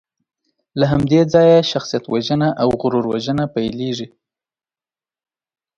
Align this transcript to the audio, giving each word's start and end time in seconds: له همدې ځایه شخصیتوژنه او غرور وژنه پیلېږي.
له 0.79 0.85
همدې 0.91 1.21
ځایه 1.33 1.67
شخصیتوژنه 1.71 2.47
او 2.61 2.69
غرور 2.81 3.05
وژنه 3.09 3.45
پیلېږي. 3.55 4.07